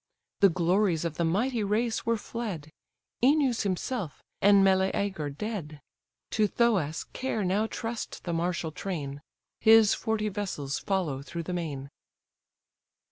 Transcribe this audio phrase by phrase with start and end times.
[0.39, 2.71] The glories of the mighty race were fled!
[3.23, 5.79] Œneus himself, and Meleager dead!
[6.31, 9.21] To Thoas' care now trust the martial train,
[9.59, 11.91] His forty vessels follow through the main.